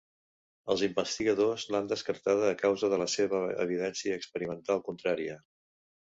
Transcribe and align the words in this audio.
Els 0.73 0.83
investigadors 0.85 1.65
l'han 1.75 1.89
descartada 1.91 2.47
a 2.53 2.57
causa 2.63 2.91
de 2.95 2.99
la 3.03 3.09
seva 3.17 3.43
evidència 3.67 4.19
experimental 4.23 4.85
contrària. 4.91 5.39